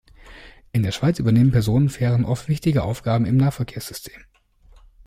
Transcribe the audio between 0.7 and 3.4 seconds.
In der Schweiz übernehmen Personenfähren oft wichtige Aufgaben im